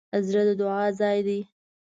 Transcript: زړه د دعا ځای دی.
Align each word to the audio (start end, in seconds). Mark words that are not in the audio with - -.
زړه 0.27 0.41
د 0.47 0.49
دعا 0.61 0.85
ځای 0.99 1.19
دی. 1.27 1.39